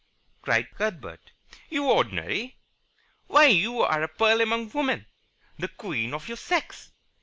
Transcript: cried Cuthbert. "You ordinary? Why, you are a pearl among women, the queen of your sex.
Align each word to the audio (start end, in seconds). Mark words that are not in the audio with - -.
cried 0.41 0.67
Cuthbert. 0.73 1.29
"You 1.69 1.83
ordinary? 1.91 2.57
Why, 3.27 3.45
you 3.45 3.83
are 3.83 4.01
a 4.01 4.07
pearl 4.07 4.41
among 4.41 4.71
women, 4.71 5.05
the 5.59 5.67
queen 5.67 6.15
of 6.15 6.27
your 6.27 6.37
sex. 6.37 6.91